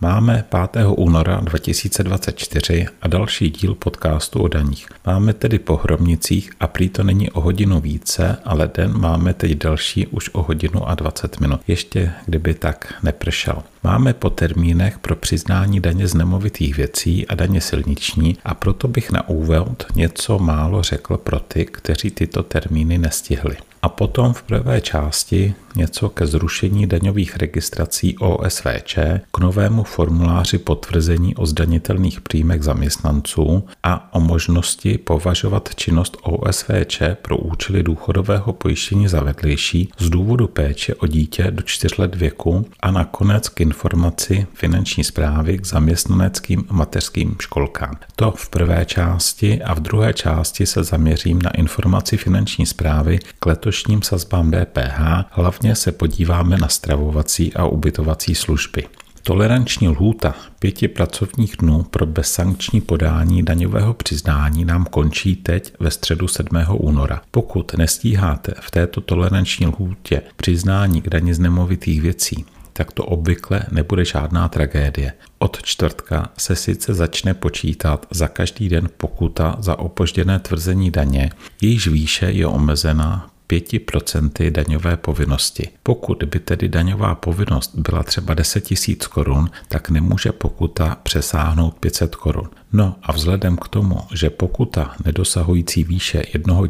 Máme 0.00 0.44
5. 0.72 0.86
února 0.96 1.40
2024 1.40 2.86
a 3.02 3.08
další 3.08 3.50
díl 3.50 3.74
podcastu 3.74 4.42
o 4.42 4.48
daních. 4.48 4.88
Máme 5.06 5.32
tedy 5.32 5.58
po 5.58 5.76
Hromnicích 5.76 6.50
a 6.60 6.66
prý 6.66 6.88
to 6.88 7.02
není 7.02 7.30
o 7.30 7.40
hodinu 7.40 7.80
více, 7.80 8.36
ale 8.44 8.70
den 8.74 8.98
máme 8.98 9.34
teď 9.34 9.58
další 9.58 10.06
už 10.06 10.30
o 10.32 10.42
hodinu 10.42 10.88
a 10.88 10.94
20 10.94 11.40
minut. 11.40 11.60
Ještě 11.66 12.12
kdyby 12.26 12.54
tak 12.54 12.94
nepršel. 13.02 13.62
Máme 13.84 14.12
po 14.14 14.30
termínech 14.30 14.98
pro 14.98 15.16
přiznání 15.16 15.80
daně 15.80 16.06
z 16.06 16.14
nemovitých 16.14 16.76
věcí 16.76 17.26
a 17.26 17.34
daně 17.34 17.60
silniční 17.60 18.36
a 18.44 18.54
proto 18.54 18.88
bych 18.88 19.10
na 19.10 19.28
úvod 19.28 19.86
něco 19.94 20.38
málo 20.38 20.82
řekl 20.82 21.16
pro 21.16 21.40
ty, 21.40 21.64
kteří 21.64 22.10
tyto 22.10 22.42
termíny 22.42 22.98
nestihli. 22.98 23.56
A 23.82 23.88
potom 23.88 24.32
v 24.32 24.42
prvé 24.42 24.80
části 24.80 25.54
něco 25.78 26.08
ke 26.08 26.26
zrušení 26.26 26.86
daňových 26.86 27.36
registrací 27.36 28.18
OSVČ, 28.18 28.98
k 29.32 29.38
novému 29.38 29.82
formuláři 29.82 30.58
potvrzení 30.58 31.36
o 31.36 31.46
zdanitelných 31.46 32.20
příjmech 32.20 32.62
zaměstnanců 32.62 33.64
a 33.82 34.14
o 34.14 34.20
možnosti 34.20 34.98
považovat 34.98 35.68
činnost 35.74 36.16
OSVČ 36.22 37.02
pro 37.22 37.36
účely 37.36 37.82
důchodového 37.82 38.52
pojištění 38.52 39.08
za 39.08 39.20
vedlejší 39.20 39.88
z 39.98 40.10
důvodu 40.10 40.46
péče 40.48 40.94
o 40.94 41.06
dítě 41.06 41.50
do 41.50 41.62
4 41.62 41.94
let 41.98 42.14
věku 42.14 42.66
a 42.80 42.90
nakonec 42.90 43.48
k 43.48 43.60
informaci 43.60 44.46
finanční 44.54 45.04
zprávy 45.04 45.58
k 45.58 45.66
zaměstnaneckým 45.66 46.64
mateřským 46.70 47.36
školkám. 47.40 47.96
To 48.16 48.30
v 48.30 48.48
prvé 48.48 48.84
části 48.84 49.62
a 49.62 49.74
v 49.74 49.80
druhé 49.80 50.12
části 50.12 50.66
se 50.66 50.84
zaměřím 50.84 51.42
na 51.42 51.50
informaci 51.50 52.16
finanční 52.16 52.66
zprávy 52.66 53.18
k 53.38 53.46
letošním 53.46 54.02
sazbám 54.02 54.50
DPH, 54.50 55.00
hlavně 55.30 55.67
se 55.74 55.92
podíváme 55.92 56.56
na 56.56 56.68
stravovací 56.68 57.54
a 57.54 57.66
ubytovací 57.66 58.34
služby. 58.34 58.84
Toleranční 59.22 59.88
lhůta 59.88 60.34
pěti 60.58 60.88
pracovních 60.88 61.56
dnů 61.56 61.82
pro 61.82 62.06
bezsankční 62.06 62.80
podání 62.80 63.42
daňového 63.42 63.94
přiznání 63.94 64.64
nám 64.64 64.84
končí 64.84 65.36
teď 65.36 65.72
ve 65.80 65.90
středu 65.90 66.28
7. 66.28 66.48
února. 66.72 67.20
Pokud 67.30 67.74
nestíháte 67.74 68.54
v 68.60 68.70
této 68.70 69.00
toleranční 69.00 69.66
lhůtě 69.66 70.22
přiznání 70.36 71.02
k 71.02 71.08
daně 71.08 71.34
z 71.34 71.38
nemovitých 71.38 72.02
věcí, 72.02 72.44
tak 72.72 72.92
to 72.92 73.04
obvykle 73.04 73.62
nebude 73.70 74.04
žádná 74.04 74.48
tragédie. 74.48 75.12
Od 75.38 75.62
čtvrtka 75.62 76.30
se 76.38 76.56
sice 76.56 76.94
začne 76.94 77.34
počítat 77.34 78.06
za 78.10 78.28
každý 78.28 78.68
den 78.68 78.88
pokuta 78.96 79.56
za 79.60 79.78
opožděné 79.78 80.38
tvrzení 80.38 80.90
daně, 80.90 81.30
jejíž 81.60 81.88
výše 81.88 82.26
je 82.26 82.46
omezena 82.46 83.30
5% 83.50 84.50
daňové 84.50 84.96
povinnosti. 84.96 85.68
Pokud 85.82 86.22
by 86.22 86.38
tedy 86.38 86.68
daňová 86.68 87.14
povinnost 87.14 87.74
byla 87.74 88.02
třeba 88.02 88.34
10 88.34 88.68
000 88.88 88.98
korun, 89.10 89.50
tak 89.68 89.90
nemůže 89.90 90.32
pokuta 90.32 90.96
přesáhnout 91.02 91.78
500 91.78 92.16
korun. 92.16 92.48
No 92.72 92.94
a 93.02 93.12
vzhledem 93.12 93.56
k 93.56 93.68
tomu, 93.68 93.96
že 94.14 94.30
pokuta 94.30 94.94
nedosahující 95.04 95.84
výše 95.84 96.22
1 96.32 96.54
000 96.54 96.68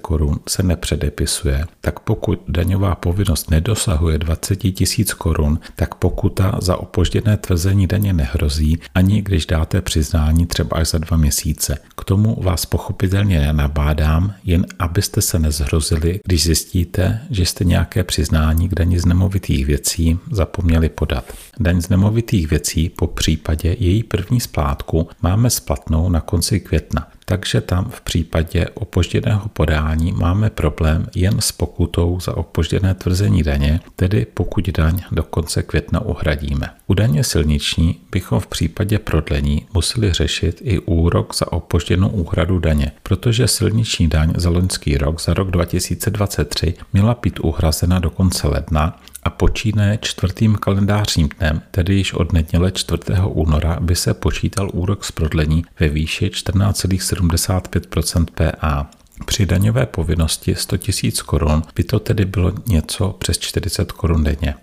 korun 0.00 0.40
se 0.48 0.62
nepředepisuje, 0.62 1.64
tak 1.80 2.00
pokud 2.00 2.42
daňová 2.48 2.94
povinnost 2.94 3.50
nedosahuje 3.50 4.18
20 4.18 4.64
000 4.64 4.74
korun, 5.18 5.58
tak 5.76 5.94
pokuta 5.94 6.58
za 6.62 6.76
opožděné 6.76 7.36
tvrzení 7.36 7.86
daně 7.86 8.12
nehrozí, 8.12 8.78
ani 8.94 9.22
když 9.22 9.46
dáte 9.46 9.80
přiznání 9.80 10.46
třeba 10.46 10.76
až 10.76 10.88
za 10.88 10.98
dva 10.98 11.16
měsíce. 11.16 11.78
K 11.96 12.04
tomu 12.04 12.42
vás 12.42 12.66
pochopitelně 12.66 13.40
nenabádám, 13.40 14.34
jen 14.44 14.66
abyste 14.78 15.22
se 15.22 15.38
nezhrozili, 15.38 16.20
když 16.24 16.44
zjistíte, 16.44 17.20
že 17.30 17.46
jste 17.46 17.64
nějaké 17.64 18.04
přiznání 18.04 18.68
k 18.68 18.74
daní 18.74 18.98
z 18.98 19.06
nemovitých 19.06 19.66
věcí 19.66 20.18
zapomněli 20.30 20.88
podat. 20.88 21.24
Daň 21.60 21.80
z 21.80 21.88
nemovitých 21.88 22.50
věcí 22.50 22.88
po 22.88 23.06
případě 23.06 23.76
její 23.78 24.02
první 24.02 24.40
splátku 24.40 25.08
máme 25.38 25.50
splatnou 25.50 26.08
na 26.08 26.20
konci 26.20 26.60
května 26.60 27.06
takže 27.28 27.60
tam 27.60 27.90
v 27.90 28.00
případě 28.00 28.66
opožděného 28.74 29.48
podání 29.48 30.12
máme 30.12 30.50
problém 30.50 31.06
jen 31.14 31.40
s 31.40 31.52
pokutou 31.52 32.20
za 32.20 32.36
opožděné 32.36 32.94
tvrzení 32.94 33.42
daně, 33.42 33.80
tedy 33.96 34.26
pokud 34.34 34.68
daň 34.68 35.02
do 35.12 35.22
konce 35.22 35.62
května 35.62 36.00
uhradíme. 36.00 36.70
U 36.86 36.94
daně 36.94 37.24
silniční 37.24 38.00
bychom 38.10 38.40
v 38.40 38.46
případě 38.46 38.98
prodlení 38.98 39.66
museli 39.74 40.12
řešit 40.12 40.60
i 40.64 40.78
úrok 40.78 41.34
za 41.34 41.52
opožděnou 41.52 42.08
úhradu 42.08 42.58
daně, 42.58 42.92
protože 43.02 43.48
silniční 43.48 44.08
daň 44.08 44.32
za 44.36 44.50
loňský 44.50 44.96
rok 44.98 45.20
za 45.20 45.34
rok 45.34 45.50
2023 45.50 46.74
měla 46.92 47.18
být 47.22 47.40
uhrazena 47.40 47.98
do 47.98 48.10
konce 48.10 48.48
ledna 48.48 49.00
a 49.28 49.30
počíne 49.30 49.98
čtvrtým 50.02 50.54
kalendářním 50.56 51.28
dnem, 51.38 51.62
tedy 51.70 51.94
již 51.94 52.12
od 52.12 52.32
neděle 52.32 52.72
4. 52.72 53.02
února, 53.24 53.76
by 53.80 53.96
se 53.96 54.14
počítal 54.14 54.70
úrok 54.72 55.04
z 55.04 55.12
prodlení 55.12 55.64
ve 55.80 55.88
výši 55.88 56.28
14,75% 56.28 58.26
PA. 58.34 58.90
Při 59.24 59.46
daňové 59.46 59.86
povinnosti 59.86 60.54
100 60.54 60.76
000 60.76 61.16
korun 61.26 61.62
by 61.76 61.84
to 61.84 61.98
tedy 61.98 62.24
bylo 62.24 62.52
něco 62.68 63.16
přes 63.18 63.38
40 63.38 63.92
korun 63.92 64.24
denně. 64.24 64.54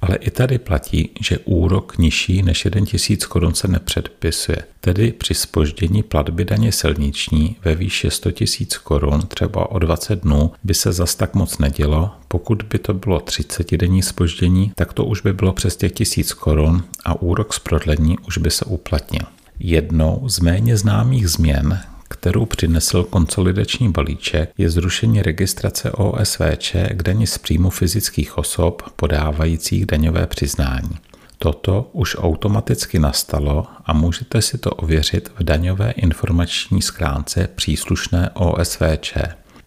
Ale 0.00 0.16
i 0.16 0.30
tady 0.30 0.58
platí, 0.58 1.10
že 1.20 1.38
úrok 1.38 1.98
nižší 1.98 2.42
než 2.42 2.64
1 2.64 2.80
tisíc 2.86 3.26
korun 3.26 3.54
se 3.54 3.68
nepředpisuje. 3.68 4.58
Tedy 4.80 5.12
při 5.12 5.34
spoždění 5.34 6.02
platby 6.02 6.44
daně 6.44 6.72
silniční 6.72 7.56
ve 7.64 7.74
výši 7.74 8.10
100 8.10 8.30
tisíc 8.30 8.76
korun 8.78 9.20
třeba 9.20 9.70
o 9.70 9.78
20 9.78 10.22
dnů 10.22 10.52
by 10.64 10.74
se 10.74 10.92
zas 10.92 11.14
tak 11.14 11.34
moc 11.34 11.58
nedělo. 11.58 12.10
Pokud 12.28 12.62
by 12.62 12.78
to 12.78 12.94
bylo 12.94 13.20
30 13.20 13.76
denní 13.76 14.02
spoždění, 14.02 14.72
tak 14.74 14.92
to 14.92 15.04
už 15.04 15.20
by 15.20 15.32
bylo 15.32 15.52
přes 15.52 15.76
těch 15.76 15.92
tisíc 15.92 16.32
korun 16.32 16.84
a 17.04 17.22
úrok 17.22 17.54
z 17.54 17.58
prodlení 17.58 18.18
už 18.18 18.38
by 18.38 18.50
se 18.50 18.64
uplatnil. 18.64 19.22
Jednou 19.58 20.22
z 20.28 20.40
méně 20.40 20.76
známých 20.76 21.28
změn, 21.28 21.80
kterou 22.20 22.46
přinesl 22.46 23.04
konsolidační 23.04 23.92
balíček, 23.92 24.50
je 24.58 24.70
zrušení 24.70 25.22
registrace 25.22 25.90
OSVČ 25.90 26.76
k 26.90 27.02
daní 27.02 27.26
z 27.26 27.38
příjmu 27.38 27.70
fyzických 27.70 28.38
osob 28.38 28.82
podávajících 28.96 29.86
daňové 29.86 30.26
přiznání. 30.26 30.98
Toto 31.38 31.90
už 31.92 32.16
automaticky 32.18 32.98
nastalo 32.98 33.66
a 33.84 33.92
můžete 33.92 34.42
si 34.42 34.58
to 34.58 34.70
ověřit 34.70 35.32
v 35.38 35.44
daňové 35.44 35.90
informační 35.90 36.82
schránce 36.82 37.48
příslušné 37.54 38.30
OSVČ. 38.34 39.14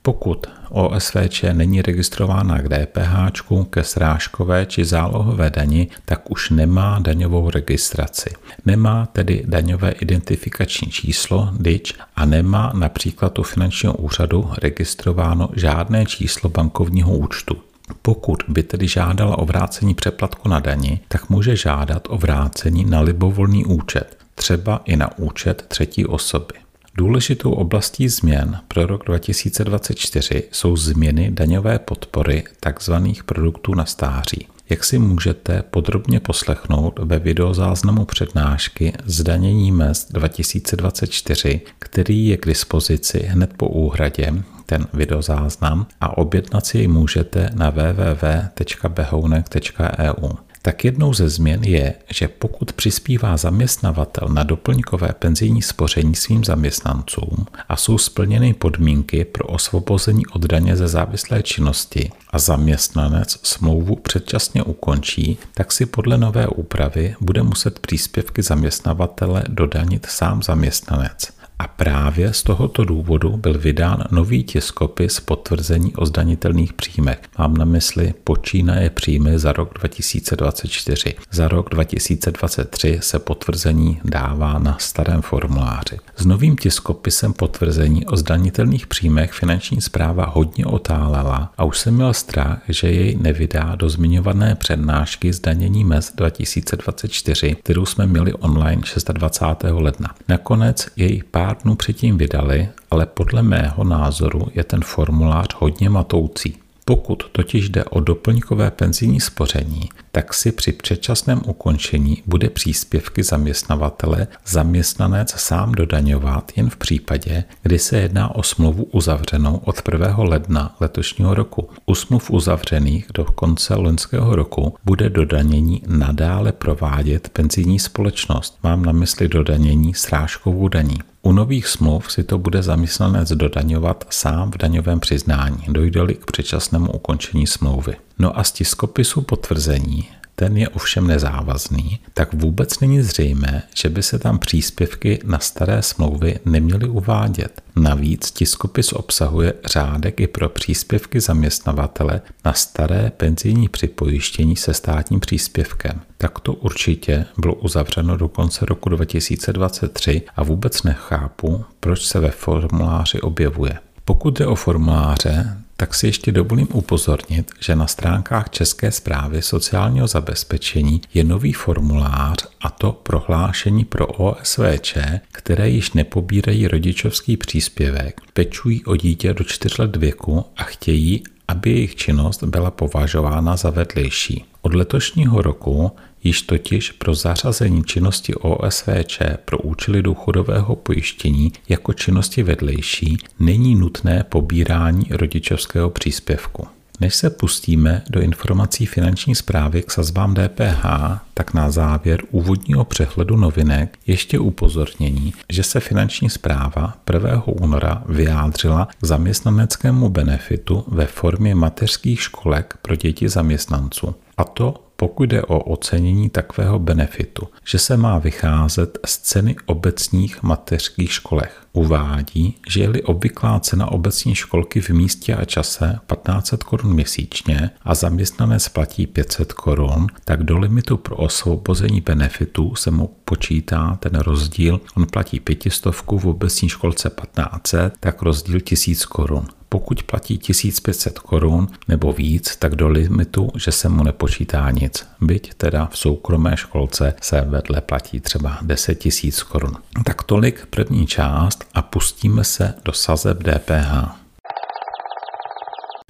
Pokud 0.02 0.48
OSVČ 0.70 1.44
není 1.54 1.82
registrována 1.82 2.62
k 2.62 2.70
DPH, 2.70 3.42
ke 3.70 3.84
srážkové 3.84 4.66
či 4.66 4.86
zálohové 4.86 5.50
dani, 5.50 5.88
tak 6.06 6.32
už 6.32 6.50
nemá 6.50 7.00
daňovou 7.00 7.50
registraci. 7.50 8.30
Nemá 8.66 9.06
tedy 9.06 9.44
daňové 9.48 9.92
identifikační 9.92 10.92
číslo 10.92 11.50
DIČ 11.60 11.94
a 12.16 12.26
nemá 12.26 12.72
například 12.76 13.40
u 13.40 13.44
finančního 13.44 13.94
úřadu 13.94 14.52
registrováno 14.62 15.50
žádné 15.56 16.06
číslo 16.06 16.50
bankovního 16.50 17.18
účtu. 17.18 17.58
Pokud 18.02 18.44
by 18.48 18.64
tedy 18.64 18.88
žádala 18.88 19.38
o 19.38 19.46
vrácení 19.46 19.94
přeplatku 19.94 20.50
na 20.50 20.60
dani, 20.60 21.00
tak 21.08 21.30
může 21.30 21.56
žádat 21.56 22.08
o 22.10 22.18
vrácení 22.18 22.86
na 22.86 23.02
libovolný 23.02 23.66
účet, 23.66 24.18
třeba 24.36 24.81
i 24.86 24.96
na 24.96 25.18
účet 25.18 25.66
třetí 25.68 26.06
osoby. 26.06 26.69
Důležitou 27.00 27.52
oblastí 27.52 28.10
změn 28.10 28.60
pro 28.68 28.86
rok 28.86 29.06
2024 29.06 30.44
jsou 30.52 30.78
změny 30.78 31.32
daňové 31.32 31.80
podpory 31.80 32.44
tzv. 32.74 32.94
produktů 33.26 33.76
na 33.76 33.86
stáří. 33.86 34.48
Jak 34.70 34.84
si 34.84 35.00
můžete 35.00 35.62
podrobně 35.62 36.20
poslechnout 36.20 37.00
ve 37.04 37.20
videozáznamu 37.20 38.06
přednášky 38.06 38.94
Zdanění 39.06 39.72
mest 39.72 40.12
2024, 40.12 41.62
který 41.80 42.28
je 42.28 42.38
k 42.38 42.46
dispozici 42.46 43.20
hned 43.20 43.54
po 43.58 43.68
úhradě, 43.68 44.34
ten 44.66 44.88
videozáznam 44.94 45.88
a 46.02 46.18
objednat 46.18 46.66
si 46.66 46.78
jej 46.78 46.88
můžete 46.88 47.50
na 47.56 47.70
www.behounek.eu 47.70 50.49
tak 50.62 50.86
jednou 50.86 51.13
ze 51.13 51.30
změn 51.30 51.63
je, 51.63 51.94
že 52.13 52.28
pokud 52.28 52.74
přispívá 52.74 53.38
zaměstnavatel 53.38 54.28
na 54.28 54.44
doplňkové 54.44 55.13
penzijní 55.19 55.62
spoření 55.62 56.16
svým 56.16 56.44
zaměstnancům 56.44 57.45
a 57.69 57.75
jsou 57.75 57.98
splněny 57.98 58.54
podmínky 58.54 59.25
pro 59.25 59.45
osvobození 59.45 60.28
od 60.28 60.45
daně 60.45 60.75
ze 60.75 60.88
závislé 60.88 61.44
činnosti 61.44 62.12
a 62.30 62.39
zaměstnanec 62.39 63.39
smlouvu 63.44 63.95
předčasně 63.95 64.63
ukončí, 64.63 65.38
tak 65.54 65.72
si 65.72 65.86
podle 65.86 66.18
nové 66.18 66.48
úpravy 66.48 67.16
bude 67.22 67.44
muset 67.44 67.80
příspěvky 67.80 68.42
zaměstnavatele 68.42 69.44
dodanit 69.48 70.06
sám 70.06 70.44
zaměstnanec 70.44 71.38
A 71.59 71.67
právě 71.67 72.33
z 72.33 72.44
tohoto 72.44 72.85
důvodu 72.85 73.38
byl 73.38 73.59
vydán 73.59 74.03
nový 74.11 74.44
tiskopis 74.44 75.19
potvrzení 75.19 75.95
o 75.95 76.06
zdanitelných 76.06 76.73
příjmech. 76.73 77.19
Mám 77.38 77.57
na 77.57 77.65
mysli 77.65 78.13
počínaje 78.23 78.89
příjmy 78.89 79.39
za 79.39 79.51
rok 79.51 79.73
2024. 79.73 81.15
Za 81.31 81.47
rok 81.47 81.69
2023 81.69 83.00
se 83.01 83.19
potvrzení 83.19 84.01
dává 84.06 84.59
na 84.59 84.77
starém 84.79 85.21
formuláři. 85.21 86.00
S 86.15 86.25
novým 86.25 86.57
tiskopisem 86.57 87.33
potvrzení 87.33 88.06
o 88.06 88.17
zdanitelných 88.17 88.88
příjmech 88.88 89.31
finanční 89.31 89.81
zpráva 89.81 90.25
hodně 90.25 90.65
otálela 90.65 91.53
a 91.57 91.63
už 91.63 91.77
jsem 91.77 91.95
měl 91.95 92.13
strach, 92.13 92.61
že 92.69 92.91
jej 92.91 93.17
nevydá 93.21 93.75
do 93.75 93.89
zmiňované 93.89 94.56
přednášky 94.56 95.33
zdanění 95.33 95.83
mez 95.83 96.13
2024, 96.15 97.56
kterou 97.56 97.85
jsme 97.85 98.06
měli 98.07 98.33
online 98.33 98.81
26. 99.13 99.73
ledna. 99.73 100.15
Nakonec 100.27 100.88
jej 100.95 101.23
pár 101.31 101.49
dnů 101.54 101.75
předtím 101.75 102.18
vydali, 102.18 102.69
ale 102.92 103.06
podle 103.06 103.42
mého 103.42 103.84
názoru 103.84 104.48
je 104.56 104.63
ten 104.63 104.81
formulář 104.81 105.48
hodně 105.56 105.90
matoucí. 105.90 106.56
Pokud 106.90 107.24
totiž 107.31 107.69
jde 107.69 107.84
o 107.84 108.00
doplňkové 108.00 108.72
penzijní 108.72 109.19
spoření, 109.19 109.90
tak 110.12 110.34
si 110.34 110.51
při 110.51 110.72
předčasném 110.72 111.42
ukončení 111.46 112.24
bude 112.25 112.50
příspěvky 112.50 113.24
zaměstnavatele 113.24 114.28
zaměstnanec 114.48 115.30
sám 115.31 115.72
dodaňovat 115.72 116.51
jen 116.56 116.69
v 116.69 116.78
případě, 116.78 117.44
kdy 117.63 117.80
se 117.80 117.98
jedná 117.98 118.36
o 118.36 118.44
smlouvu 118.44 118.84
uzavřenou 118.84 119.56
od 119.56 119.81
1. 119.92 120.16
ledna 120.18 120.75
letošního 120.80 121.34
roku. 121.34 121.69
U 121.86 121.95
smluv 121.95 122.31
uzavřených 122.31 123.07
do 123.13 123.25
konce 123.25 123.75
loňského 123.75 124.36
roku 124.36 124.75
bude 124.86 125.10
dodanění 125.10 125.81
nadále 125.88 126.52
provádět 126.52 127.30
penzijní 127.30 127.80
společnost. 127.80 128.57
Mám 128.63 128.86
na 128.86 128.92
mysli 128.92 129.28
dodanění 129.28 129.94
srážkovou 129.94 130.68
daní. 130.68 130.98
U 131.21 131.31
nových 131.31 131.68
smluv 131.68 132.12
si 132.12 132.24
to 132.24 132.38
bude 132.38 132.63
zaměstnanec 132.63 133.31
dodaňovat 133.31 134.07
sám 134.10 134.51
v 134.51 134.57
daňovém 134.57 135.00
přiznání, 135.00 135.63
dojde-li 135.68 136.16
k 136.16 136.25
předčasnému 136.25 136.92
ukončení 136.92 137.48
smlouvy. 137.48 137.95
No 138.19 138.39
a 138.39 138.44
z 138.44 138.51
tiskopisu 138.51 139.21
potvrzení 139.21 140.10
ten 140.39 140.57
je 140.57 140.69
ovšem 140.69 141.07
nezávazný, 141.07 142.00
tak 142.13 142.33
vůbec 142.33 142.80
není 142.80 143.01
zřejmé, 143.01 143.63
že 143.75 143.89
by 143.89 144.03
se 144.03 144.19
tam 144.19 144.39
příspěvky 144.39 145.19
na 145.25 145.39
staré 145.39 145.81
smlouvy 145.81 146.39
neměly 146.45 146.89
uvádět. 146.89 147.62
Navíc 147.75 148.31
tiskopis 148.31 148.94
obsahuje 148.94 149.53
řádek 149.65 150.19
i 150.19 150.27
pro 150.27 150.50
příspěvky 150.50 151.19
zaměstnavatele 151.19 152.21
na 152.45 152.53
staré 152.53 153.12
penzijní 153.18 153.69
připojištění 153.69 154.56
se 154.56 154.74
státním 154.74 155.19
příspěvkem. 155.19 156.01
Tak 156.18 156.39
to 156.39 156.53
určitě 156.53 157.25
bylo 157.38 157.56
uzavřeno 157.56 158.18
do 158.18 158.27
konce 158.27 158.65
roku 158.65 158.89
2023 158.89 160.21
a 160.35 160.44
vůbec 160.44 160.83
nechápu, 160.83 161.65
proč 161.80 162.06
se 162.06 162.19
ve 162.19 162.31
formuláři 162.31 163.21
objevuje. 163.21 163.80
Pokud 164.06 164.39
jde 164.39 164.47
o 164.47 164.56
formuláře, 164.56 165.57
tak 165.80 165.96
si 165.96 166.08
ještě 166.08 166.31
dovolím 166.31 166.68
upozornit, 166.74 167.52
že 167.60 167.76
na 167.76 167.88
stránkách 167.88 168.50
České 168.50 168.92
zprávy 168.92 169.42
sociálního 169.42 170.08
zabezpečení 170.08 171.02
je 171.14 171.24
nový 171.24 171.54
formulář 171.54 172.48
a 172.62 172.70
to 172.70 172.92
prohlášení 172.92 173.86
pro 173.86 174.08
OSVČ, 174.08 174.98
které 175.31 175.70
již 175.70 175.94
nepobírají 175.94 176.68
rodičovský 176.68 177.38
příspěvek, 177.38 178.22
pečují 178.34 178.86
o 178.86 178.96
dítě 178.96 179.34
do 179.34 179.44
4 179.44 179.76
let 179.80 179.96
věku 179.96 180.46
a 180.58 180.64
chtějí, 180.64 181.24
aby 181.48 181.70
jejich 181.70 181.96
činnost 181.96 182.44
byla 182.44 182.72
považována 182.72 183.56
za 183.56 183.70
vedlejší. 183.70 184.46
Od 184.62 184.74
letošního 184.74 185.42
roku 185.42 185.92
Již 186.24 186.42
totiž 186.42 186.92
pro 186.92 187.13
zařazení 187.13 187.83
činnosti 187.83 188.36
OSVČ 188.36 189.19
pro 189.45 189.57
účely 189.57 190.01
důchodového 190.01 190.75
pojištění 190.75 191.51
jako 191.69 191.94
činnosti 191.94 192.44
vedlejší 192.44 193.18
není 193.39 193.75
nutné 193.75 194.25
pobírání 194.30 195.06
rodičovského 195.10 195.89
příspěvku. 195.89 196.68
Než 197.00 197.16
se 197.16 197.30
pustíme 197.30 198.01
do 198.10 198.21
informací 198.21 198.86
finanční 198.86 199.36
zprávy 199.36 199.81
k 199.83 199.92
sazbám 199.92 200.33
DPH, 200.36 200.86
tak 201.33 201.54
na 201.54 201.71
závěr 201.71 202.21
úvodního 202.31 202.86
přehledu 202.86 203.38
novinek 203.38 203.98
ještě 204.07 204.39
upozornění, 204.39 205.33
že 205.50 205.63
se 205.63 205.80
finanční 205.80 206.30
zpráva 206.30 206.94
1. 207.13 207.48
února 207.48 208.04
vyjádřila 208.06 208.88
k 209.01 209.06
zaměstnaneckému 209.06 210.10
benefitu 210.10 210.83
ve 210.88 211.06
formě 211.06 211.56
mateřských 211.56 212.21
školek 212.21 212.77
pro 212.81 212.95
děti 212.95 213.30
zaměstnanců. 213.30 214.16
A 214.38 214.44
to 214.44 214.88
pokud 215.00 215.30
jde 215.30 215.42
o 215.42 215.60
ocenění 215.60 216.30
takového 216.30 216.80
benefitu, 216.80 217.48
že 217.66 217.80
se 217.80 217.98
má 217.98 218.19
vycházet 218.19 219.00
z 219.06 219.18
ceny 219.18 219.56
obecních 219.66 220.44
mateřských 220.44 221.12
školech. 221.13 221.62
Uvádí, 221.74 222.57
že 222.69 222.81
je-li 222.81 223.04
obvyklá 223.04 223.60
cena 223.60 223.92
obecní 223.92 224.36
školky 224.36 224.81
v 224.81 224.90
místě 224.90 225.36
a 225.36 225.46
čase 225.46 226.00
1500 226.07 226.63
korun 226.63 226.94
měsíčně 226.94 227.69
a 227.84 227.96
zaměstnanec 227.96 228.69
platí 228.69 229.07
500 229.07 229.54
korun, 229.54 230.07
tak 230.25 230.44
do 230.44 230.57
limitu 230.57 230.98
pro 230.98 231.16
osvobození 231.16 232.02
benefitu 232.02 232.75
se 232.75 232.92
mu 232.92 233.16
počítá 233.25 233.98
ten 234.00 234.16
rozdíl. 234.16 234.81
On 234.98 235.07
platí 235.07 235.40
pětistovku 235.40 236.19
v 236.19 236.25
obecní 236.25 236.69
školce 236.69 237.10
1500, 237.10 237.94
tak 238.00 238.22
rozdíl 238.22 238.60
1000 238.60 239.06
korun. 239.06 239.48
Pokud 239.69 240.04
platí 240.04 240.38
1500 240.38 241.19
korun 241.19 241.68
nebo 241.88 242.13
víc, 242.13 242.56
tak 242.56 242.75
do 242.75 242.88
limitu, 242.88 243.50
že 243.56 243.71
se 243.71 243.89
mu 243.89 244.04
nepočítá 244.04 244.71
nic. 244.71 245.07
Byť 245.21 245.54
teda 245.54 245.86
v 245.86 245.98
soukromé 245.98 246.57
školce 246.57 247.13
se 247.21 247.42
vedle 247.42 247.81
platí 247.81 248.19
třeba 248.19 248.57
10 248.62 249.06
000 249.06 249.38
korun. 249.50 249.75
Tak 250.06 250.24
tolik 250.24 250.66
první 250.66 251.07
část 251.07 251.66
a 251.74 251.81
pustíme 251.81 252.44
se 252.44 252.74
do 252.86 252.94
sazeb 252.94 253.44
DPH. 253.44 254.19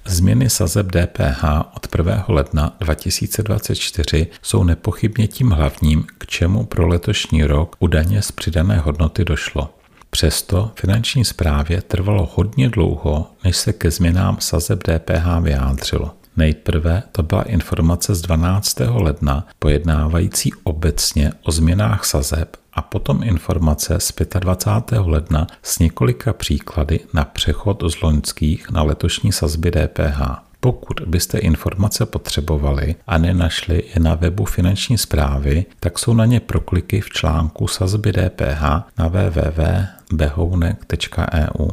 Změny 0.06 0.50
sazeb 0.50 0.86
DPH 0.86 1.44
od 1.76 1.86
1. 1.98 2.24
ledna 2.28 2.76
2024 2.80 4.26
jsou 4.42 4.64
nepochybně 4.64 5.26
tím 5.28 5.50
hlavním, 5.50 6.06
k 6.18 6.26
čemu 6.26 6.66
pro 6.66 6.86
letošní 6.86 7.44
rok 7.44 7.76
u 7.78 7.86
daně 7.86 8.22
z 8.22 8.32
přidané 8.32 8.78
hodnoty 8.78 9.24
došlo. 9.24 9.79
Přesto 10.10 10.70
finanční 10.74 11.24
správě 11.24 11.82
trvalo 11.82 12.30
hodně 12.34 12.68
dlouho, 12.68 13.26
než 13.44 13.56
se 13.56 13.72
ke 13.72 13.90
změnám 13.90 14.36
sazeb 14.40 14.82
DPH 14.82 15.40
vyjádřilo. 15.40 16.10
Nejprve 16.36 17.02
to 17.12 17.22
byla 17.22 17.42
informace 17.42 18.14
z 18.14 18.22
12. 18.22 18.80
ledna 18.80 19.46
pojednávající 19.58 20.52
obecně 20.62 21.32
o 21.42 21.52
změnách 21.52 22.04
sazeb 22.04 22.56
a 22.72 22.82
potom 22.82 23.22
informace 23.22 24.00
z 24.00 24.12
25. 24.38 24.98
ledna 24.98 25.46
s 25.62 25.78
několika 25.78 26.32
příklady 26.32 27.00
na 27.14 27.24
přechod 27.24 27.82
z 27.88 28.02
loňských 28.02 28.70
na 28.70 28.82
letošní 28.82 29.32
sazby 29.32 29.70
DPH. 29.70 30.49
Pokud 30.60 31.00
byste 31.06 31.38
informace 31.38 32.06
potřebovali 32.06 32.94
a 33.06 33.18
nenašli 33.18 33.84
je 33.94 34.00
na 34.00 34.14
webu 34.14 34.44
finanční 34.44 34.98
zprávy, 34.98 35.64
tak 35.80 35.98
jsou 35.98 36.14
na 36.14 36.24
ně 36.24 36.40
prokliky 36.40 37.00
v 37.00 37.10
článku 37.10 37.68
sazby 37.68 38.12
DPH 38.12 38.62
na 38.98 39.08
www.behounek.eu. 39.08 41.68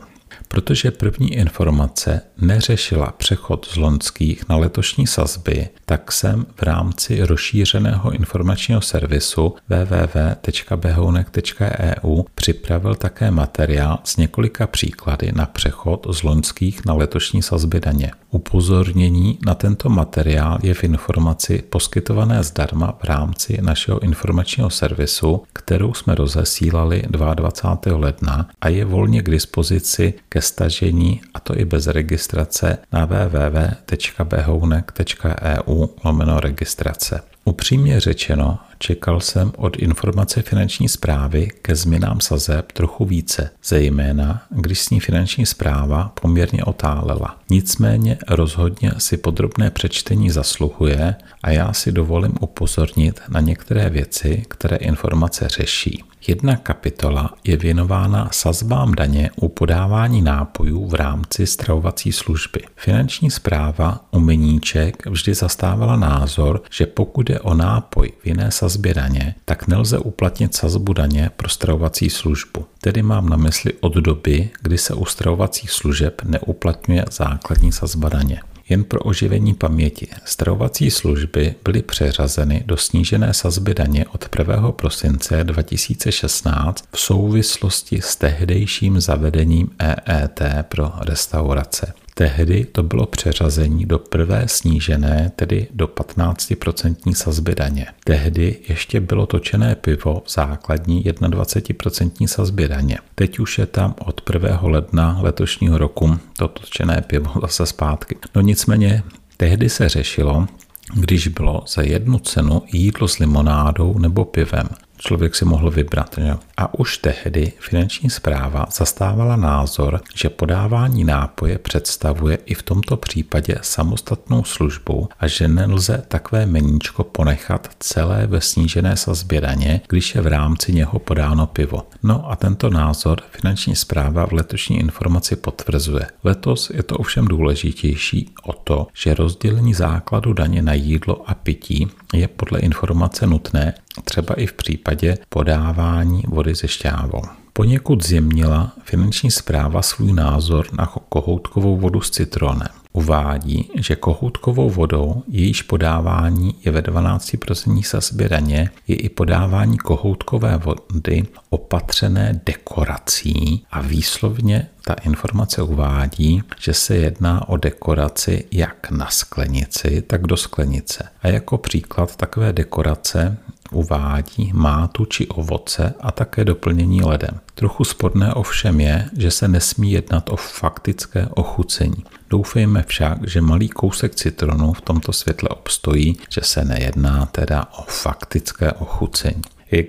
Protože 0.48 0.92
první 0.92 1.34
informace 1.34 2.22
neřešila 2.42 3.12
přechod 3.12 3.66
z 3.66 3.76
loňských 3.76 4.50
na 4.50 4.58
letošní 4.58 5.08
sazby, 5.08 5.70
tak 5.86 6.12
jsem 6.12 6.46
v 6.56 6.64
rámci 6.64 7.26
rozšířeného 7.26 8.12
informačního 8.12 8.82
servisu 8.82 9.56
www.behounek.eu 9.70 12.24
připravil 12.36 12.96
také 12.96 13.32
materiál 13.32 14.00
s 14.04 14.18
několika 14.18 14.68
příklady 14.68 15.32
na 15.36 15.46
přechod 15.46 16.08
z 16.10 16.24
loňských 16.24 16.86
na 16.86 16.94
letošní 16.94 17.42
sazby 17.42 17.80
daně. 17.80 18.12
Upozornění 18.32 19.40
na 19.46 19.56
tento 19.56 19.90
materiál 19.90 20.60
je 20.64 20.74
v 20.74 20.84
informaci 20.84 21.64
poskytované 21.70 22.44
zdarma 22.44 22.98
v 23.00 23.04
rámci 23.04 23.62
našeho 23.62 24.00
informačního 24.00 24.70
servisu, 24.70 25.44
kterou 25.54 25.94
jsme 25.94 26.16
rozesílali 26.16 27.04
22. 27.10 27.98
ledna 27.98 28.50
a 28.62 28.70
je 28.70 28.86
volně 28.86 29.22
k 29.22 29.30
dispozici 29.30 30.14
ke 30.30 30.42
stažení 30.42 31.22
a 31.34 31.40
to 31.40 31.60
i 31.60 31.66
bez 31.66 31.88
registrace 31.88 32.78
na 32.92 33.06
www.behounek.eu 33.06 35.88
lomeno 36.04 36.40
registrace. 36.40 37.22
Upřímně 37.46 38.00
řečeno, 38.00 38.60
čekal 38.80 39.20
jsem 39.20 39.52
od 39.58 39.78
informace 39.78 40.42
finanční 40.42 40.90
zprávy 40.90 41.50
ke 41.62 41.76
změnám 41.76 42.22
sazeb 42.22 42.72
trochu 42.72 43.06
více, 43.06 43.50
zejména 43.66 44.42
když 44.50 44.80
s 44.80 44.90
ní 44.90 45.00
finanční 45.00 45.46
zpráva 45.46 46.12
poměrně 46.22 46.64
otálela. 46.64 47.38
Nicméně 47.50 48.18
rozhodně 48.28 48.92
si 48.98 49.18
podrobné 49.18 49.72
přečtení 49.72 50.30
zasluhuje 50.30 51.16
a 51.44 51.50
já 51.50 51.74
si 51.74 51.92
dovolím 51.92 52.34
upozornit 52.42 53.22
na 53.30 53.40
některé 53.40 53.90
věci, 53.90 54.44
které 54.48 54.78
informace 54.78 55.48
řeší. 55.48 56.04
Jedna 56.28 56.56
kapitola 56.56 57.34
je 57.44 57.58
věnována 57.58 58.30
sazbám 58.32 58.96
daně 58.96 59.30
u 59.36 59.48
podávání 59.48 60.22
nápojů 60.22 60.88
v 60.88 60.94
rámci 60.94 61.48
stravovací 61.48 62.12
služby. 62.12 62.60
Finanční 62.76 63.32
zpráva 63.32 64.06
u 64.12 64.20
meníček 64.20 65.06
vždy 65.06 65.34
zastávala 65.34 65.96
názor, 65.96 66.62
že 66.72 66.86
pokud 66.86 67.30
je 67.30 67.40
o 67.40 67.54
nápoj 67.54 68.12
v 68.24 68.28
jiné 68.28 68.52
sazbě 68.52 68.67
daně, 68.94 69.36
tak 69.46 69.68
nelze 69.68 70.00
uplatnit 70.00 70.56
sazbu 70.56 70.94
daně 70.94 71.30
pro 71.36 71.50
stravovací 71.50 72.10
službu. 72.10 72.66
Tedy 72.82 73.02
mám 73.02 73.30
na 73.30 73.38
mysli 73.38 73.74
od 73.80 73.94
doby, 73.94 74.50
kdy 74.62 74.78
se 74.78 74.94
u 74.94 75.06
stravovacích 75.06 75.72
služeb 75.72 76.22
neuplatňuje 76.24 77.06
základní 77.12 77.72
sazba 77.72 78.10
daně. 78.10 78.42
Jen 78.70 78.84
pro 78.84 79.00
oživení 79.00 79.54
paměti, 79.54 80.08
stravovací 80.26 80.92
služby 80.92 81.56
byly 81.64 81.82
přeřazeny 81.82 82.64
do 82.66 82.78
snížené 82.78 83.34
sazby 83.34 83.74
daně 83.74 84.06
od 84.08 84.26
1. 84.40 84.72
prosince 84.72 85.44
2016 85.44 86.86
v 86.92 87.00
souvislosti 87.00 88.02
s 88.02 88.16
tehdejším 88.16 89.02
zavedením 89.02 89.70
EET 89.80 90.42
pro 90.62 90.92
restaurace. 91.00 91.94
Tehdy 92.18 92.66
to 92.66 92.84
bylo 92.84 93.06
přeřazení 93.06 93.86
do 93.86 94.00
prvé 94.00 94.44
snížené, 94.48 95.32
tedy 95.36 95.68
do 95.74 95.88
15% 95.88 97.14
sazby 97.14 97.56
daně. 97.56 97.86
Tehdy 98.04 98.60
ještě 98.70 99.00
bylo 99.00 99.26
točené 99.26 99.76
pivo 99.76 100.24
v 100.26 100.32
základní 100.32 101.04
21% 101.04 102.28
sazby 102.28 102.68
daně. 102.68 102.98
Teď 103.16 103.40
už 103.40 103.58
je 103.58 103.66
tam 103.66 103.96
od 104.06 104.22
1. 104.34 104.60
ledna 104.62 105.18
letošního 105.22 105.78
roku 105.78 106.20
to 106.38 106.48
točené 106.48 107.02
pivo 107.08 107.32
zase 107.42 107.66
zpátky. 107.66 108.16
No 108.36 108.42
nicméně 108.42 109.04
tehdy 109.38 109.70
se 109.70 109.90
řešilo, 109.90 110.48
když 110.94 111.28
bylo 111.28 111.64
za 111.68 111.82
jednu 111.82 112.20
cenu 112.20 112.62
jídlo 112.72 113.08
s 113.08 113.18
limonádou 113.18 113.98
nebo 114.00 114.26
pivem 114.26 114.68
člověk 114.98 115.36
si 115.36 115.46
mohl 115.46 115.72
vybrat. 115.72 116.16
Že? 116.18 116.36
A 116.58 116.74
už 116.80 116.98
tehdy 116.98 117.54
finanční 117.60 118.10
zpráva 118.10 118.66
zastávala 118.72 119.36
názor, 119.36 120.02
že 120.16 120.30
podávání 120.30 121.04
nápoje 121.04 121.58
představuje 121.58 122.38
i 122.46 122.54
v 122.54 122.64
tomto 122.64 122.98
případě 122.98 123.60
samostatnou 123.62 124.44
službu 124.44 125.10
a 125.20 125.28
že 125.28 125.48
nelze 125.48 126.04
takové 126.08 126.46
meníčko 126.46 127.04
ponechat 127.04 127.70
celé 127.80 128.28
ve 128.28 128.42
snížené 128.42 128.98
sazbě 128.98 129.42
daně, 129.42 129.82
když 129.88 130.16
je 130.16 130.22
v 130.22 130.28
rámci 130.28 130.74
něho 130.74 131.00
podáno 131.00 131.48
pivo. 131.48 131.88
No 132.04 132.32
a 132.32 132.36
tento 132.36 132.70
názor 132.70 133.22
finanční 133.32 133.76
zpráva 133.76 134.26
v 134.26 134.34
letošní 134.34 134.80
informaci 134.80 135.36
potvrzuje. 135.36 136.08
Letos 136.24 136.70
je 136.70 136.84
to 136.84 136.98
ovšem 136.98 137.26
důležitější 137.28 138.30
o 138.44 138.54
to, 138.54 138.88
že 138.94 139.14
rozdělení 139.14 139.74
základu 139.74 140.34
daně 140.34 140.62
na 140.62 140.74
jídlo 140.74 141.30
a 141.30 141.34
pití 141.34 141.88
je 142.14 142.28
podle 142.28 142.60
informace 142.60 143.28
nutné 143.28 143.74
třeba 144.04 144.36
i 144.36 144.46
v 144.46 144.54
případě 144.54 145.18
podávání 145.30 146.24
vody 146.28 146.56
ze 146.56 146.68
šťávou. 146.68 147.22
Poněkud 147.54 148.04
zjemnila 148.04 148.72
finanční 148.84 149.32
zpráva 149.32 149.82
svůj 149.82 150.14
názor 150.14 150.68
na 150.74 150.94
kohoutkovou 151.10 151.78
vodu 151.78 152.02
s 152.02 152.10
citronem. 152.10 152.68
Uvádí, 152.94 153.70
že 153.76 153.96
kohoutkovou 153.96 154.70
vodou, 154.70 155.24
jejíž 155.28 155.62
podávání 155.62 156.56
je 156.66 156.72
ve 156.72 156.82
12% 156.82 157.84
sazbě 157.84 158.30
daně, 158.30 158.70
je 158.88 158.96
i 158.96 159.10
podávání 159.10 159.78
kohoutkové 159.78 160.58
vody 160.58 161.24
opatřené 161.50 162.42
dekorací 162.46 163.66
a 163.72 163.82
výslovně 163.82 164.68
ta 164.86 164.94
informace 164.94 165.62
uvádí, 165.62 166.42
že 166.60 166.74
se 166.74 166.96
jedná 166.96 167.50
o 167.50 167.58
dekoraci 167.58 168.46
jak 168.52 168.92
na 168.92 169.10
sklenici, 169.10 170.02
tak 170.02 170.22
do 170.22 170.38
sklenice. 170.38 171.10
A 171.22 171.28
jako 171.28 171.58
příklad 171.58 172.16
takové 172.16 172.54
dekorace 172.54 173.38
uvádí 173.72 174.52
mátu 174.54 175.06
či 175.06 175.28
ovoce 175.28 175.94
a 176.00 176.12
také 176.12 176.46
doplnění 176.46 177.04
ledem. 177.04 177.40
Trochu 177.56 177.84
sporné 177.84 178.34
ovšem 178.34 178.82
je, 178.82 179.10
že 179.18 179.32
se 179.32 179.48
nesmí 179.48 179.92
jednat 179.92 180.30
o 180.30 180.36
faktické 180.36 181.28
ochucení. 181.30 182.04
Doufejme 182.30 182.84
však, 182.88 183.28
že 183.28 183.42
malý 183.42 183.70
kousek 183.70 184.16
citronu 184.16 184.74
v 184.74 184.82
tomto 184.82 185.14
světle 185.14 185.50
obstojí, 185.50 186.18
že 186.30 186.42
se 186.44 186.66
nejedná 186.66 187.26
teda 187.26 187.68
o 187.80 187.84
faktické 187.88 188.72
ochucení. 188.72 189.42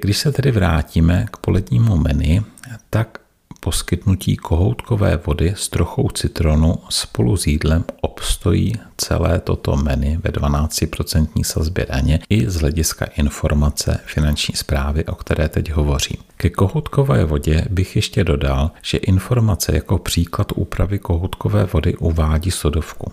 Když 0.03 0.19
se 0.19 0.33
tedy 0.33 0.51
vrátíme 0.51 1.27
k 1.31 1.37
polednímu 1.37 1.97
menu, 1.97 2.45
tak 2.91 3.19
poskytnutí 3.61 4.37
kohoutkové 4.37 5.17
vody 5.27 5.55
s 5.57 5.69
trochou 5.69 6.09
citronu 6.09 6.75
spolu 6.89 7.37
s 7.37 7.47
jídlem 7.47 7.85
obstojí 8.01 8.73
celé 8.97 9.41
toto 9.41 9.77
menu 9.77 10.21
ve 10.25 10.31
12% 10.31 11.45
sazbě 11.45 11.87
daně 11.91 12.21
i 12.31 12.51
z 12.51 12.57
hlediska 12.57 13.05
informace 13.05 14.01
finanční 14.07 14.55
zprávy, 14.55 15.05
o 15.05 15.15
které 15.15 15.49
teď 15.49 15.71
hovořím. 15.71 16.17
Ke 16.37 16.51
kohoutkové 16.51 17.25
vodě 17.25 17.65
bych 17.71 17.97
ještě 17.97 18.25
dodal, 18.25 18.71
že 18.83 18.99
informace 18.99 19.75
jako 19.75 19.99
příklad 19.99 20.53
úpravy 20.55 20.99
kohoutkové 20.99 21.65
vody 21.65 21.97
uvádí 21.97 22.51
sodovku 22.51 23.13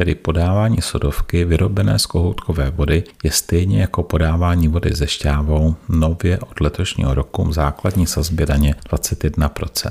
tedy 0.00 0.14
podávání 0.14 0.80
sodovky 0.80 1.44
vyrobené 1.44 1.98
z 1.98 2.06
kohoutkové 2.06 2.70
vody 2.70 3.04
je 3.24 3.30
stejně 3.30 3.80
jako 3.80 4.02
podávání 4.02 4.68
vody 4.68 4.90
ze 4.94 5.06
šťávou 5.06 5.74
nově 5.88 6.38
od 6.38 6.60
letošního 6.60 7.14
roku 7.14 7.44
v 7.44 7.52
základní 7.52 8.06
sazbě 8.06 8.46
daně 8.46 8.74
21%. 8.90 9.90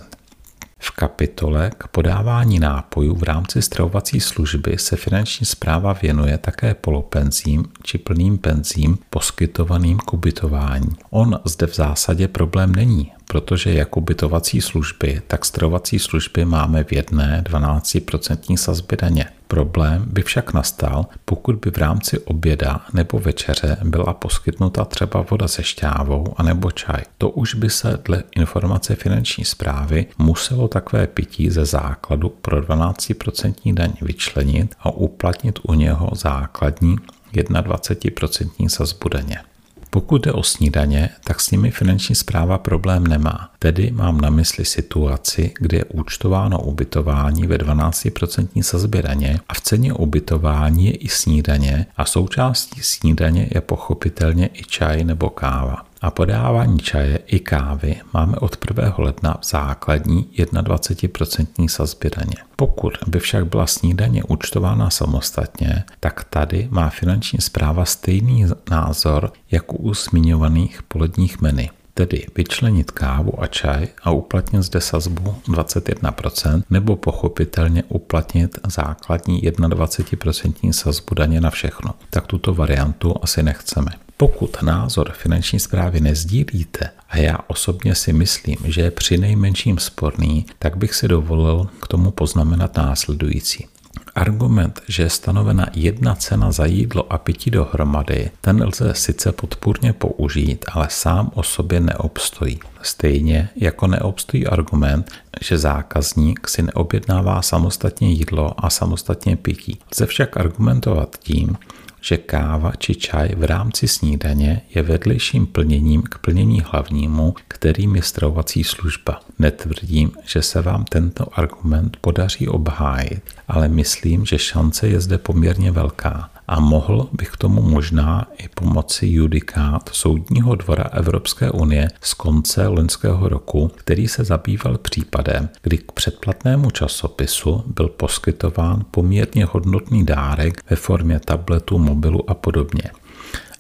V 0.80 0.92
kapitole 0.92 1.72
k 1.78 1.88
podávání 1.88 2.60
nápojů 2.60 3.16
v 3.16 3.24
rámci 3.24 3.62
stravovací 3.62 4.20
služby 4.20 4.78
se 4.78 4.96
finanční 4.96 5.46
zpráva 5.46 5.94
věnuje 5.94 6.38
také 6.38 6.74
polopenzím 6.74 7.66
či 7.84 7.98
plným 7.98 8.38
penzím 8.38 8.98
poskytovaným 9.10 9.98
k 9.98 10.13
ubytování. 10.13 10.96
On 11.10 11.39
zde 11.46 11.68
v 11.68 11.75
zásadě 11.75 12.28
problém 12.28 12.75
není, 12.75 13.12
protože 13.31 13.74
jak 13.74 13.98
ubytovací 13.98 14.62
služby, 14.62 15.21
tak 15.27 15.45
stravovací 15.45 16.00
služby 16.00 16.45
máme 16.45 16.83
v 16.83 16.91
jedné 16.91 17.43
12% 17.45 18.57
sazbě 18.57 18.98
daně. 19.01 19.25
Problém 19.48 20.05
by 20.07 20.21
však 20.21 20.53
nastal, 20.53 21.05
pokud 21.25 21.55
by 21.55 21.71
v 21.71 21.77
rámci 21.77 22.19
oběda 22.19 22.81
nebo 22.93 23.19
večeře 23.19 23.77
byla 23.83 24.13
poskytnuta 24.13 24.86
třeba 24.86 25.25
voda 25.29 25.48
se 25.48 25.63
šťávou 25.63 26.33
anebo 26.38 26.71
čaj. 26.71 27.01
To 27.17 27.29
už 27.29 27.55
by 27.55 27.69
se 27.69 28.00
dle 28.05 28.24
informace 28.36 28.95
finanční 28.95 29.45
zprávy 29.45 30.05
muselo 30.17 30.67
takové 30.67 31.07
pití 31.07 31.50
ze 31.50 31.65
základu 31.65 32.29
pro 32.29 32.62
12% 32.62 33.74
daň 33.74 33.93
vyčlenit 34.01 34.75
a 34.79 34.91
uplatnit 34.91 35.59
u 35.63 35.74
něho 35.74 36.09
základní 36.13 36.95
21% 37.33 38.67
sazbu 38.67 39.09
daně. 39.09 39.49
Pokud 39.89 40.22
jde 40.25 40.31
o 40.31 40.43
snídaně, 40.43 41.10
tak 41.24 41.41
s 41.41 41.51
nimi 41.51 41.72
finanční 41.72 42.15
zpráva 42.15 42.58
problém 42.58 43.08
nemá. 43.08 43.50
Tedy 43.60 43.91
mám 43.91 44.22
na 44.22 44.29
mysli 44.29 44.65
situaci, 44.65 45.51
kdy 45.60 45.77
je 45.77 45.86
účtováno 45.86 46.62
ubytování 46.62 47.48
ve 47.48 47.58
12% 47.58 48.62
sazbě 48.62 49.01
daně 49.01 49.39
a 49.50 49.53
v 49.53 49.62
ceně 49.62 49.93
ubytování 49.93 50.86
je 50.86 50.91
i 50.91 51.08
snídaně 51.08 51.86
a 51.98 52.05
součástí 52.05 52.81
snídaně 52.84 53.50
je 53.55 53.62
pochopitelně 53.62 54.50
i 54.53 54.63
čaj 54.63 55.03
nebo 55.03 55.29
káva 55.29 55.88
a 56.01 56.12
podávání 56.12 56.79
čaje 56.79 57.20
i 57.25 57.39
kávy 57.39 58.01
máme 58.13 58.38
od 58.38 58.58
1. 58.70 58.96
ledna 58.98 59.38
v 59.41 59.46
základní 59.46 60.29
21% 60.38 61.68
sazbě 61.68 62.12
daně. 62.18 62.36
Pokud 62.56 62.94
by 63.08 63.20
však 63.20 63.48
byla 63.48 63.68
snídaně 63.68 64.24
účtována 64.24 64.89
samostatně, 64.89 65.84
tak 66.00 66.24
tady 66.24 66.68
má 66.72 66.89
finanční 66.89 67.41
zpráva 67.41 67.86
stejný 67.86 68.46
názor 68.72 69.32
jako 69.51 69.75
u 69.75 69.94
zmiňovaných 69.94 70.84
poledních 70.84 71.41
menu 71.41 71.68
tedy 72.00 72.25
vyčlenit 72.36 72.91
kávu 72.91 73.44
a 73.44 73.48
čaj 73.48 73.88
a 74.03 74.12
uplatnit 74.12 74.63
zde 74.63 74.82
sazbu 74.82 75.36
21%, 75.48 76.63
nebo 76.70 76.96
pochopitelně 76.96 77.84
uplatnit 77.84 78.60
základní 78.68 79.41
21% 79.41 80.72
sazbu 80.72 81.15
daně 81.15 81.41
na 81.41 81.50
všechno. 81.50 81.94
Tak 82.10 82.27
tuto 82.27 82.53
variantu 82.53 83.15
asi 83.22 83.44
nechceme. 83.44 83.91
Pokud 84.21 84.61
názor 84.61 85.11
finanční 85.11 85.59
zprávy 85.59 85.99
nezdílíte, 85.99 86.89
a 87.09 87.17
já 87.17 87.38
osobně 87.47 87.95
si 87.95 88.13
myslím, 88.13 88.57
že 88.65 88.81
je 88.81 88.91
při 88.91 89.17
nejmenším 89.17 89.77
sporný, 89.77 90.45
tak 90.59 90.77
bych 90.77 90.95
si 90.95 91.07
dovolil 91.07 91.67
k 91.81 91.88
tomu 91.88 92.11
poznamenat 92.11 92.77
následující. 92.77 93.67
Argument, 94.15 94.81
že 94.88 95.03
je 95.03 95.09
stanovena 95.09 95.65
jedna 95.73 96.15
cena 96.15 96.51
za 96.51 96.65
jídlo 96.65 97.13
a 97.13 97.17
pití 97.17 97.51
dohromady, 97.51 98.31
ten 98.41 98.63
lze 98.63 98.93
sice 98.93 99.31
podpůrně 99.31 99.93
použít, 99.93 100.65
ale 100.71 100.88
sám 100.89 101.31
o 101.33 101.43
sobě 101.43 101.79
neobstojí. 101.79 102.59
Stejně 102.81 103.49
jako 103.55 103.88
neobstojí 103.88 104.47
argument, 104.47 105.11
že 105.41 105.57
zákazník 105.57 106.47
si 106.47 106.61
neobjednává 106.61 107.41
samostatně 107.41 108.11
jídlo 108.11 108.65
a 108.65 108.69
samostatně 108.69 109.35
pití. 109.35 109.79
Lze 109.91 110.05
však 110.05 110.38
argumentovat 110.38 111.15
tím, 111.19 111.57
že 112.01 112.18
káva 112.18 112.72
či 112.77 112.96
čaj 112.96 113.36
v 113.36 113.44
rámci 113.44 113.88
snídaně 113.88 114.62
je 114.75 114.82
vedlejším 114.84 115.46
plněním 115.46 116.01
k 116.01 116.18
plnění 116.18 116.62
hlavnímu, 116.62 117.36
kterým 117.48 117.96
je 117.96 118.01
stravovací 118.01 118.63
služba. 118.63 119.20
Netvrdím, 119.39 120.12
že 120.25 120.41
se 120.41 120.62
vám 120.62 120.86
tento 120.86 121.39
argument 121.39 121.98
podaří 122.01 122.48
obhájit, 122.48 123.24
ale 123.48 123.68
myslím, 123.68 124.25
že 124.25 124.39
šance 124.39 124.88
je 124.88 125.00
zde 125.00 125.18
poměrně 125.18 125.72
velká 125.72 126.29
a 126.50 126.60
mohl 126.60 127.10
bych 127.12 127.29
k 127.29 127.38
tomu 127.38 127.62
možná 127.62 128.27
i 128.38 128.48
pomoci 128.48 129.08
judikát 129.08 129.89
Soudního 129.94 130.56
dvora 130.56 130.84
Evropské 130.84 131.51
unie 131.51 131.88
z 132.01 132.13
konce 132.13 132.68
loňského 132.68 133.29
roku, 133.29 133.72
který 133.75 134.08
se 134.08 134.24
zabýval 134.24 134.77
případem, 134.77 135.50
kdy 135.62 135.77
k 135.77 135.91
předplatnému 135.91 136.72
časopisu 136.72 137.63
byl 137.75 137.88
poskytován 137.88 138.86
poměrně 138.91 139.46
hodnotný 139.46 140.06
dárek 140.06 140.63
ve 140.70 140.75
formě 140.75 141.20
tabletu, 141.20 141.77
mobilu 141.77 142.29
a 142.29 142.34
podobně. 142.34 142.84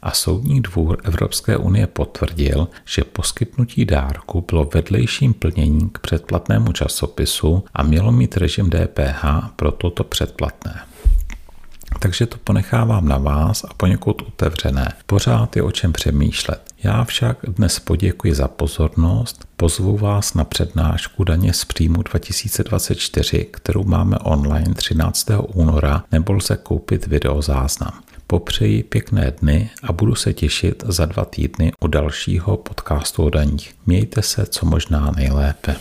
a 0.01 0.11
Soudní 0.11 0.61
dvůr 0.61 0.97
Evropské 1.03 1.57
unie 1.57 1.87
potvrdil, 1.87 2.67
že 2.85 3.03
poskytnutí 3.03 3.85
dárku 3.85 4.45
bylo 4.47 4.69
vedlejším 4.73 5.33
plněním 5.33 5.89
k 5.89 5.99
předplatnému 5.99 6.71
časopisu 6.71 7.63
a 7.73 7.83
mělo 7.83 8.11
mít 8.11 8.37
režim 8.37 8.69
DPH 8.69 9.23
pro 9.55 9.71
toto 9.71 10.03
předplatné. 10.03 10.89
Takže 11.99 12.25
to 12.25 12.37
ponechávám 12.43 13.07
na 13.07 13.17
vás 13.17 13.63
a 13.63 13.73
poněkud 13.77 14.21
otevřené. 14.21 14.93
Pořád 15.05 15.55
je 15.55 15.63
o 15.63 15.71
čem 15.71 15.93
přemýšlet. 15.93 16.61
Já 16.83 17.03
však 17.03 17.37
dnes 17.47 17.79
poděkuji 17.79 18.35
za 18.35 18.47
pozornost, 18.47 19.45
pozvu 19.57 19.97
vás 19.97 20.33
na 20.33 20.43
přednášku 20.43 21.23
daně 21.23 21.53
z 21.53 21.65
příjmu 21.65 22.01
2024, 22.01 23.47
kterou 23.51 23.83
máme 23.83 24.17
online 24.17 24.73
13. 24.73 25.27
února, 25.53 26.03
nebo 26.11 26.33
lze 26.33 26.57
koupit 26.57 27.07
videozáznam. 27.07 27.93
Popřeji 28.27 28.83
pěkné 28.83 29.33
dny 29.41 29.69
a 29.83 29.93
budu 29.93 30.15
se 30.15 30.33
těšit 30.33 30.83
za 30.87 31.05
dva 31.05 31.25
týdny 31.25 31.71
u 31.83 31.87
dalšího 31.87 32.57
podcastu 32.57 33.23
o 33.23 33.29
daních. 33.29 33.75
Mějte 33.85 34.21
se 34.21 34.45
co 34.45 34.65
možná 34.65 35.11
nejlépe. 35.15 35.75